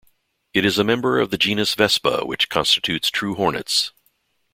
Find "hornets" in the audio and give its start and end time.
3.35-3.91